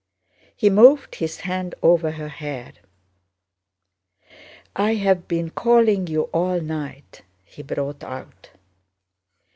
[0.55, 2.73] He moved his hand over her hair.
[4.75, 8.49] "I have been calling you all night..." he brought out.